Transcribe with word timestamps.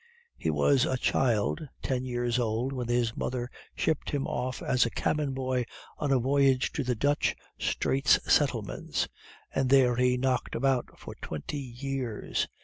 "He 0.35 0.49
was 0.49 0.83
a 0.85 0.97
child, 0.97 1.61
ten 1.83 2.05
years 2.05 2.39
old, 2.39 2.73
when 2.73 2.87
his 2.87 3.15
mother 3.15 3.51
shipped 3.75 4.09
him 4.09 4.25
off 4.25 4.63
as 4.63 4.83
a 4.83 4.89
cabin 4.89 5.35
boy 5.35 5.65
on 5.99 6.11
a 6.11 6.17
voyage 6.17 6.71
to 6.71 6.83
the 6.83 6.95
Dutch 6.95 7.35
Straits 7.59 8.17
Settlements, 8.25 9.07
and 9.53 9.69
there 9.69 9.97
he 9.97 10.17
knocked 10.17 10.55
about 10.55 10.97
for 10.97 11.13
twenty 11.21 11.59
years. 11.59 12.47